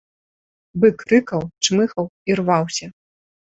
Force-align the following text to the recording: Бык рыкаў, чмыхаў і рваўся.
Бык 0.83 0.97
рыкаў, 1.13 1.45
чмыхаў 1.67 2.05
і 2.33 2.41
рваўся. 2.43 2.93